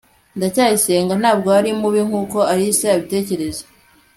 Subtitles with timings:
[0.37, 3.63] ndacyayisenga ntabwo ari mubi nkuko alice abitekereza